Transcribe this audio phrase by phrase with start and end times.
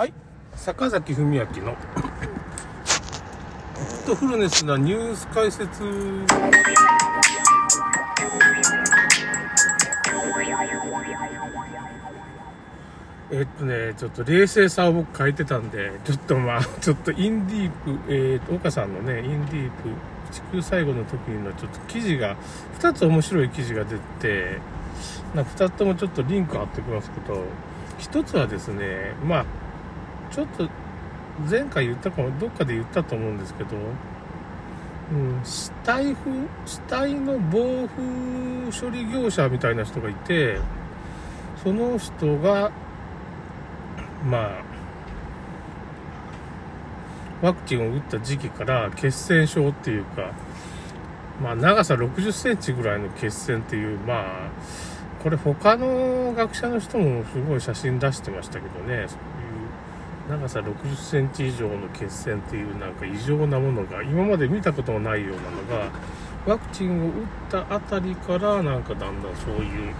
[0.00, 0.14] はい。
[0.56, 1.44] 坂崎文明の。
[1.44, 1.58] フ
[4.02, 5.84] ットフルネスなニュース解説。
[13.30, 19.90] えっとね、ちょっと冷静さを僕書いてたんで、ちょっとまあ、ちょっとインディープ、えーと、岡さんのね、インディープ、
[20.32, 22.38] 地球最後の時のちょっと記事が、
[22.78, 24.60] 2つ面白い記事が出て、
[25.34, 27.44] な2つともちょっとリンク貼ってきますけど、
[27.98, 29.69] 1つはですね、まあ、
[30.30, 30.68] ちょっと
[31.48, 33.76] 前回言ったかも、どっかで言ったと思うんですけど、
[35.12, 36.30] うん、死体風、
[36.66, 40.58] 死体の防風処理業者みたいな人がいて、
[41.62, 42.70] その人が、
[44.24, 44.62] まあ、
[47.42, 50.32] ワクチンを打った時期から血栓症っていうか、
[51.42, 54.50] まあ、長さ60センチぐらいの血栓っていう、まあ、
[55.22, 59.06] これ他の学者の人もすごい写真出してましたけどね、
[60.28, 65.90] 長さ60センチ以上の血栓っていうなんか異常なものが、今まで見たこともないようなのが、
[66.46, 67.12] ワクチンを打っ
[67.50, 69.94] たあたりからなんかだんだんそういう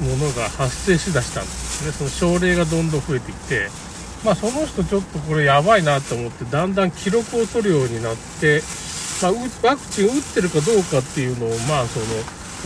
[0.00, 1.92] ものが発生しだしたんですね。
[1.92, 3.68] その症例がどんどん増えてきて、
[4.24, 8.62] まあその人ちょっとこれやばいなと思って、だんだん記録を取るようになって、
[9.20, 9.32] まあ、
[9.66, 12.06] ワクチン打ってるかどうかっていうのを、まあその、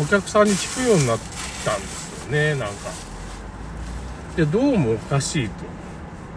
[0.04, 1.18] お客さんに聞くようになっ
[1.64, 2.90] たんですよね、なんか。
[4.36, 5.81] で、どうもおかしいと。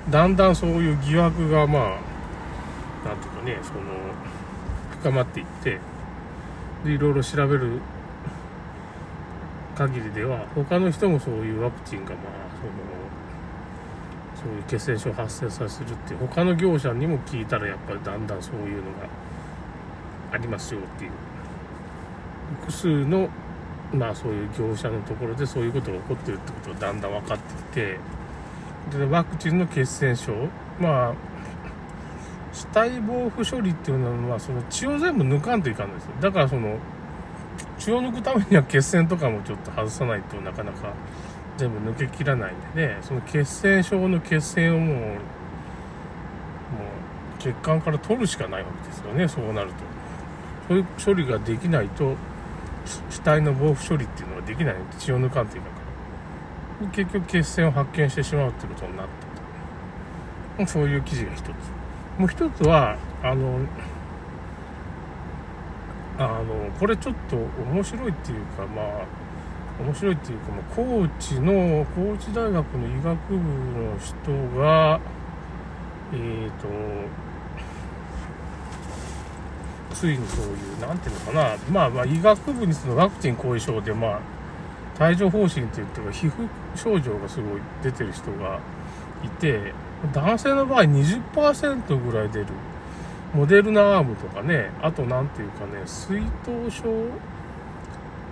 [0.09, 3.81] だんだんそういう疑惑が、まあ、なんていうかね、その、
[5.01, 5.79] 深まっていって、
[6.83, 7.81] で、いろいろ調べる
[9.75, 12.17] 限りでは他の人もそういうワクチンがまあ
[12.55, 19.09] そのそういう血栓症発生させるっていう他の業者にも聞いたらやっぱりだんだんそういうのが
[20.31, 21.11] ありますよっていう
[22.61, 23.29] 複数の
[23.93, 27.97] まあそういう業者のところでそういうことが起こってるってことがだんだん分かってきて
[29.09, 30.33] ワクチンの血栓症。
[30.79, 31.13] まあ
[32.53, 36.11] 死体防腐処理っていうのは、その血を全部抜かんといかんですよ。
[36.21, 36.77] だからその
[37.77, 40.93] 血を抜くためには血栓とかもちょっと外さないとなかなか
[41.57, 45.15] 全部抜けきらないんでね、その血栓症の血栓をもう、もう
[47.39, 49.75] 血管から取るしかないわけですよね、そうなると。
[50.69, 52.15] そういう処理ができないと、
[53.09, 55.84] 死体の防腐処理っていうのはできない、血を抜かんというか
[56.91, 59.07] 結局血栓を発見してしまうってことになっ
[60.57, 60.67] たと。
[60.67, 61.47] そういう記事が一つ。
[62.17, 63.59] もう一つは、あの、
[66.17, 69.05] あのこれちょっと面白いっていうかまあ
[69.81, 75.01] 面白いっていうか、まあ、高知の高知大学の医学部の人が
[76.13, 76.67] えっ、ー、と
[79.93, 84.19] ついにそういう何ていうのかなまあまあ医学部にそのワクチン後遺症でまあ
[84.99, 88.59] 帯状疱疹って言っても皮膚症状がすごい出てる人が
[89.23, 89.73] いて
[90.13, 92.47] 男性の場合20%ぐらい出る
[93.35, 96.85] モデルナアームとかね、あと何ていうかね、水頭症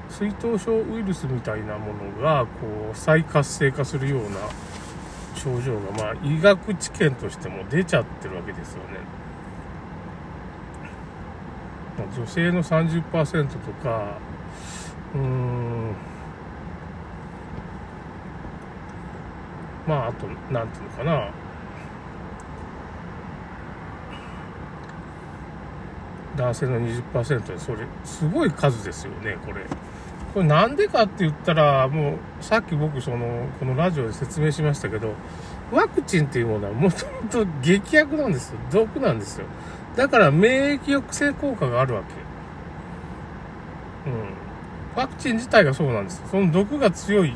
[0.10, 4.38] 水頭症ウイルスみたいなものが、こう、再活性化するような
[5.36, 9.00] 症状が、まあ、医学知見としても出ちゃってるわけですよね。
[11.98, 14.18] ま、女性の30%とか、
[15.16, 15.96] うーん、
[19.88, 21.30] まあ、あと、なんていうのかな、
[26.36, 29.62] 男性の20%でそれすごい数ですよねこれ。
[30.34, 35.14] これなんでかって言ったらもうさっき僕そのこのラジオで説明しましたけど
[35.72, 38.58] ワクチンっていうものはもともと劇薬なんですよ。
[38.72, 39.46] 毒なんですよ。
[39.96, 42.14] だから免疫抑制効果があるわけ。
[44.10, 44.34] うん。
[44.96, 46.24] ワクチン自体がそうなんです。
[46.30, 47.36] その毒が強い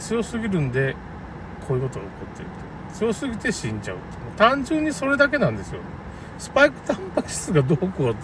[0.00, 0.96] 強すぎるんで
[1.68, 2.48] こういうことが起こってる
[2.92, 3.96] 強すぎて死んじゃう
[4.36, 5.80] 単純にそれだけなんですよ
[6.38, 8.14] スパイクタンパク質がどうこうっ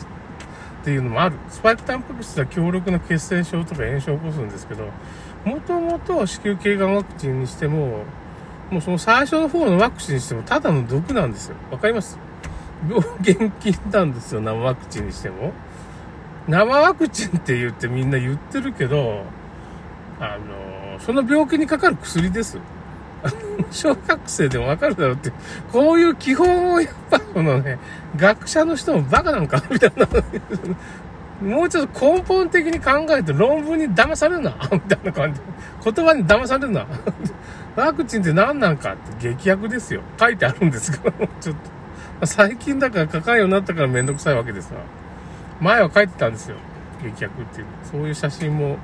[0.83, 1.37] ていうのもある。
[1.51, 4.85] スパイクタンパク質は強力な血栓症とか炎症を起こすんですけど、
[5.45, 8.05] もともと子宮頸がんワクチンにしても、
[8.71, 11.57] もうその最初の方のワクチンにしてもただの毒なんですよ。
[11.73, 12.19] わかります？
[12.89, 15.53] 病原菌なんですよ、生ワクチンにしても。
[16.47, 19.25] 生ワクチンって言ってみんな言ってるけど、
[20.21, 20.55] あの、
[21.01, 22.59] その病気にかかる薬です。
[23.71, 25.33] 小学生でもわかるだろうって、
[25.73, 27.79] こういう基本をやっぱこのね、
[28.17, 30.07] 学者の人もバカなんかみたいな。
[31.41, 35.41] もうちょっと根本的に考えて論文に騙されるなみたいな感じ。
[35.85, 36.87] 言葉に騙されるな
[37.77, 40.01] ワクチンって何なんかって劇薬ですよ。
[40.19, 41.57] 書いてあるんですから、もうちょっ
[42.21, 42.27] と。
[42.27, 44.81] 最近だから書かんようになったからめんどくさいわけですが。
[45.61, 46.57] 前は書いてたんですよ。
[47.03, 47.67] 劇薬っていう。
[47.85, 48.79] そういう写真も、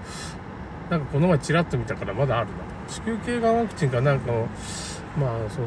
[0.91, 2.55] なんかこの前チラッと見たからまだあるな。
[2.89, 4.49] 子宮頸がんワクチンかなんかの
[5.19, 5.67] まあその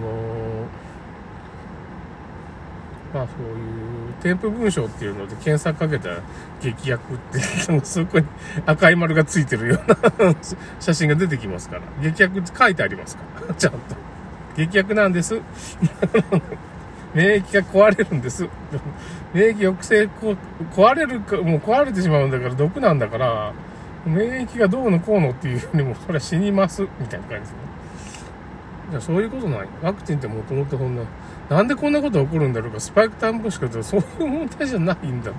[3.14, 6.22] まあそういう添付文章っていうので検索かけたら
[6.62, 7.40] 劇薬って
[7.84, 8.26] そこに
[8.66, 10.36] 赤い丸がついてるような
[10.80, 11.82] 写真が出てきますから。
[12.02, 13.54] 劇薬って書いてありますから。
[13.56, 13.78] ちゃんと。
[14.58, 15.40] 劇薬なんです。
[17.14, 18.48] 免疫が壊れるんです。
[19.34, 20.10] 免疫抑制
[20.76, 23.54] 壊れるかもう壊れてしまうんだから毒なんだから。
[24.06, 27.76] 免疫がどうのこうのっていうよりもそれは死にますみたいな感じですね
[28.92, 29.68] じゃそういうことない。
[29.82, 31.04] ワクチンってもともとそんな、
[31.50, 35.34] なんでこんなこと起こるんだろうか、スパイクタンポしかそういう問題じゃないんだっ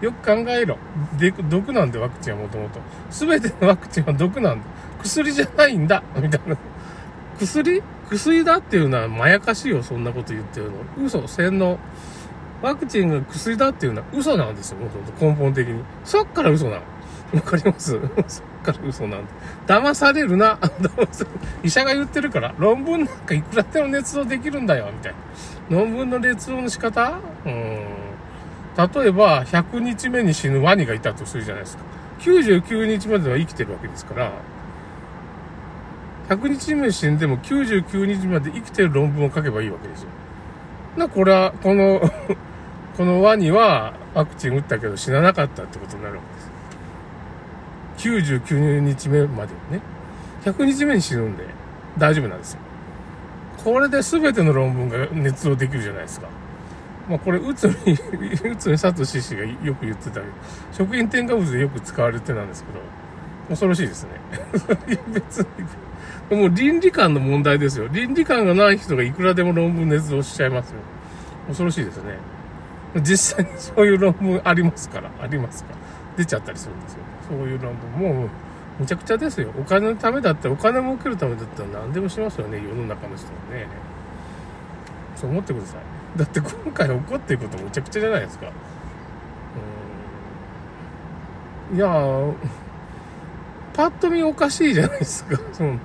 [0.00, 0.04] て。
[0.06, 0.76] よく考えろ。
[1.18, 2.80] で、毒なんでワクチンはもともと。
[3.10, 4.64] すべてのワクチンは毒なんだ。
[5.02, 6.02] 薬じゃないんだ。
[6.16, 6.56] みたいな。
[7.38, 10.72] 薬薬だっていうのはまやかしいよ、そんなこと言ってるの。
[11.02, 11.78] 嘘、洗脳。
[12.60, 15.82] ワクチンが薬だっていうのは嘘なんですよ、もともと根本的に。
[16.04, 16.82] そっから嘘なの。
[17.34, 17.92] わかります？
[18.28, 19.26] そっから嘘なんで。
[19.66, 20.56] 騙されるな。
[20.56, 21.36] 騙される。
[21.62, 25.12] 医者が言ってるから、論文なんかいくらでも捏造できるんだよ、みたい
[25.70, 25.78] な。
[25.78, 27.18] 論文の捏造の仕方？
[27.46, 27.52] うん。
[27.52, 31.84] 例えば、100日目に死ぬワニがいたとするじゃないですか。
[32.20, 34.32] 99日までは生きてるわけですから、
[36.28, 40.08] 100日目死んでも99日まで生きてる論文を書けばいいわけですよ。
[40.96, 42.00] な、これは、この
[42.96, 46.39] このワニはワクチン打ったけど死ななかったってことになるわけです。
[48.00, 49.80] 99日目まではね、
[50.44, 51.44] 100日目に死ぬんで
[51.98, 52.60] 大丈夫なんですよ。
[53.62, 56.28] これで全ての論文が捏造できるじゃないですか。
[57.08, 57.92] まあこれ、うつに、
[58.50, 60.26] うつに聡氏がよく言ってたけど、
[60.72, 62.80] 食品添加物でよく使われてなんですけど、
[63.48, 64.10] 恐ろしいですね。
[65.12, 65.46] 別
[66.30, 67.88] に、もう倫理観の問題ですよ。
[67.92, 70.76] 倫理観がない人がいくらでも論文捏造しちゃいますよ。
[71.48, 72.16] 恐ろしいですね。
[72.96, 75.76] 実際にそういう論文ありますから、ありますから。
[76.16, 76.98] 出ちゃったりするんですよ。
[77.28, 78.14] そういう論文。
[78.14, 78.28] もう、
[78.80, 79.52] むちゃくちゃですよ。
[79.58, 83.68] お金のためだったら、お金儲けるためだったら何でもしますよね、世の中の人はね。
[85.16, 86.18] そう思ってください。
[86.18, 88.50] だって今回起こってることむちゃくちゃじゃないですか。
[91.70, 91.76] うん。
[91.76, 92.34] いやー、
[93.74, 95.38] パッと見おかしいじゃないですか。
[95.52, 95.78] その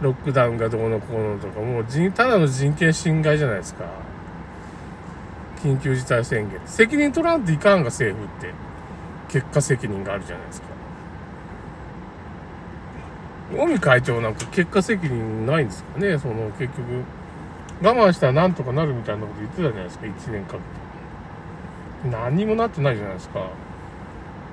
[0.00, 3.86] ロックダウンがどうのこうのとか、もう人、ただの人権侵害じゃないですか。
[5.60, 6.60] 緊急事態宣言。
[6.64, 8.52] 責任取らんといかんが政府って。
[9.28, 10.68] 結果責任があるじゃないですか。
[13.56, 17.04] 尾身会長なんか結果責任ないんですかね、その結局。
[17.80, 22.16] 我慢したらなんとかなるみたいなこと言ってたじゃないですか、1年かけて。
[22.16, 23.50] 何にもなってないじゃないですか。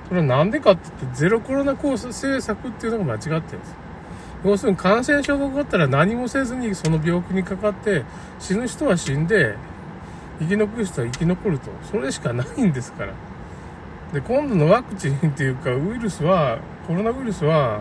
[0.08, 3.74] それはなんでかって言って、ゼロコロナコース政策っていうのが間違ってるんです。
[4.44, 8.04] 要するに感染症が起こったら何もせずにその病気にかかって
[8.38, 9.56] 死ぬ人は死んで
[10.38, 11.70] 生き残る人は生き残ると。
[11.90, 13.12] それしかないんですから。
[14.12, 17.80] で、今度のワクチンっていうか、ウイルスは、コロナウイルスは、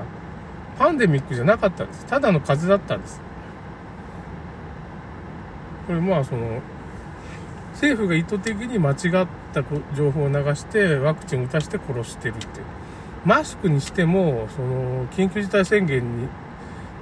[0.77, 2.05] パンデミックじゃなかったんです。
[2.05, 3.21] ただの風邪だったんです。
[5.87, 6.61] これまあその、
[7.73, 9.63] 政府が意図的に間違った
[9.95, 12.61] 情報を流して、ワクチンを打たして殺してるって。
[13.25, 16.27] マスクにしても、その、緊急事態宣言に、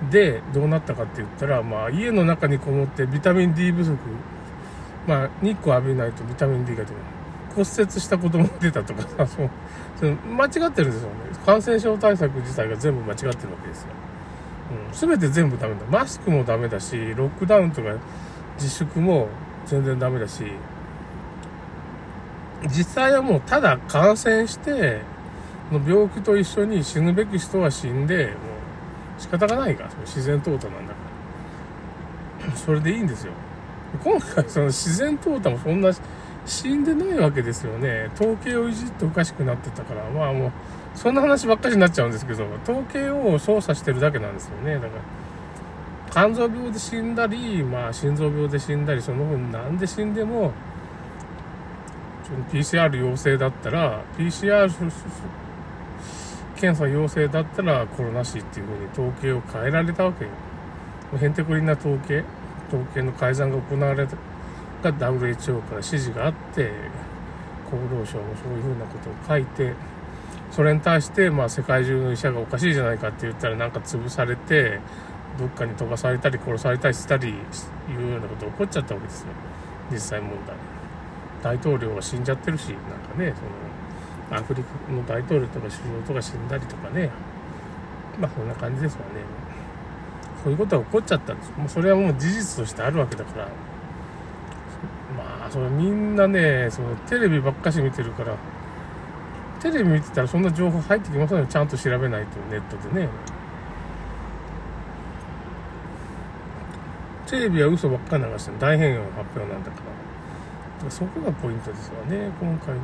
[0.09, 3.97] で、どうなったかって言ったら、まあ、家の中にこもってビタミン D 不足、
[5.07, 7.01] まあ、日光浴びないとビタミン D が出ない。
[7.55, 7.67] 骨折
[8.01, 9.49] した子供が出たとかさ、そう、
[9.99, 11.15] その間違ってるんですよね。
[11.45, 13.87] 感染症対策自体が全部間違ってるわけですよ。
[15.03, 15.09] うん。
[15.09, 15.81] 全て全部ダメだ。
[15.89, 17.89] マスクもダメだし、ロックダウンとか
[18.55, 19.27] 自粛も
[19.65, 20.43] 全然ダメだし、
[22.67, 25.01] 実際はもうただ感染して、
[25.71, 30.99] の病気と一緒に死ぬべき人は死んで、もう仕方がないから、自然淘汰なんだか
[32.47, 32.55] ら。
[32.55, 33.33] それでいいんですよ。
[34.01, 35.91] 今回その自然淘汰もそんな
[36.45, 38.09] 死んでないわけですよね。
[38.15, 40.51] 統計をいじっておかしくなってたから、まあもう、
[40.95, 44.75] そんな話ばっかりになっちゃうんですけど、統計を操作してるだけなんですよね。
[44.75, 44.91] だから、
[46.11, 50.51] 肝臓病で死んだり、まあ心臓病で死んだり、その分なんで死んでも、
[52.51, 54.69] PCR 陽性だったら、PCR
[56.55, 60.31] 検査陽性だったらコロナ死っていうふうに統計を変えられたわけよ。
[61.21, 62.23] へんてこりんな統計、
[62.67, 64.15] 統計の改ざんが行われた
[64.91, 66.71] が WHO から指示があって
[67.67, 69.73] 厚労省もそういうふうなことを書いて
[70.51, 74.79] それに対してまあ世界中の医者がおかしいじゃないかって言ったらなんか潰されて
[75.39, 79.27] どっかに飛ばされたり殺されたりしたりいうようなこと起こっちゃったわけですよ。
[79.91, 80.55] 実際問題。
[81.41, 83.33] 大統領が死んじゃってるしなんかね
[84.29, 87.09] そのアフリカの大統領とか首相とか死んだりとかね。
[88.19, 89.52] まあそんな感じですわね。
[90.43, 93.47] そういうことが起こっちゃったんですもうそれはもう事実としてあるわけだから
[95.13, 98.35] まあ、それみんなね、そのテレビばっかし見てるから、
[99.61, 101.45] テレビ見てたらそんな情報入ってきませんよ。
[101.45, 103.09] ちゃんと調べないと、ネットでね。
[107.27, 109.77] テレビは嘘ばっか流してる大変容の発表なんだか
[110.85, 110.91] ら。
[110.91, 112.81] そこがポイントですよね、今回の。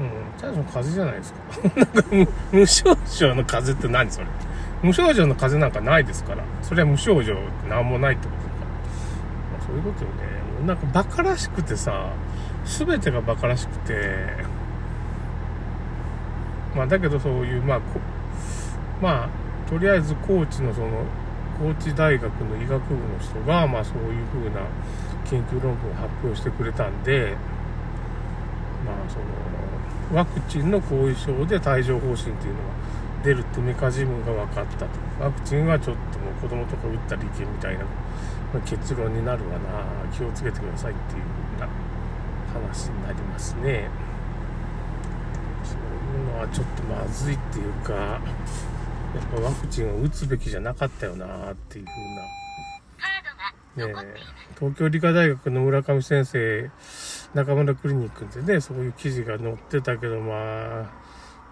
[0.00, 0.10] うん、
[0.40, 1.40] ただの風じゃないですか。
[1.76, 4.26] なんか無、無症状の風って何それ
[4.82, 6.44] 無症状の風邪なんかないですから。
[6.62, 8.66] それは無症状って何もないってことだから。
[8.66, 10.66] まあ、そういうことよね。
[10.66, 12.12] なんか馬鹿らしくてさ、
[12.64, 14.48] 全てが馬鹿らしくて、
[16.74, 17.80] まあだけどそういう、まあ、
[19.00, 21.04] まあ、とりあえず高知のその、
[21.58, 24.60] 高知大学の医学部の人が、まあそういう風な
[25.28, 27.36] 研究論文を発表してくれたんで、
[28.86, 29.24] まあその、
[30.14, 32.68] ワクチンの後遺症で帯状疱疹っていうのが
[33.24, 34.86] 出るってメカジムが分かったと。
[35.20, 37.84] ワクチンはちょっともう子供とか打ったらいけみたいな
[38.64, 39.84] 結論になるわな。
[40.12, 41.22] 気をつけてくださいっていう
[41.58, 41.72] 風な
[42.52, 43.88] 話になりますね。
[45.64, 45.78] そう
[46.18, 48.20] いうのはちょっとまずいっていうか、やっ
[49.34, 51.84] ぱワクチンを打つべきじゃなかったよなっていう
[53.76, 53.94] 風な。
[53.94, 53.94] ね
[54.58, 56.70] 東京理科大学の村上先生、
[57.34, 60.86] 中村クリニックでね、そういう記事が載ってたけど、まあ、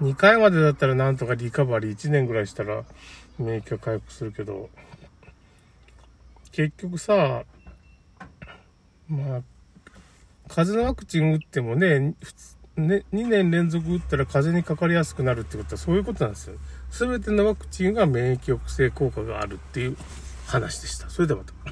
[0.00, 2.84] 2回までだったらなんとかリカバリー1年ぐらいしたら
[3.38, 4.68] 免疫が回復するけど、
[6.52, 7.44] 結局さ、
[9.08, 9.42] まあ、
[10.48, 12.14] 風邪のワクチン打ってもね、
[12.76, 16.56] ね、2年連続打ったら風邪にかかりやすくなるってことはそういうことなんですよ。
[16.90, 19.96] すべてのワクチンが免疫抑制効果があるっていう
[20.46, 21.08] 話でした。
[21.08, 21.56] それではまた。